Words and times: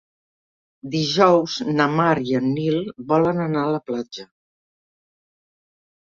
Dijous 0.93 1.57
na 1.79 1.85
Mar 1.99 2.13
i 2.29 2.33
en 2.39 2.47
Nil 2.53 2.77
volen 3.11 3.41
anar 3.43 3.61
a 3.67 3.75
la 3.75 3.81
platja. 3.91 4.25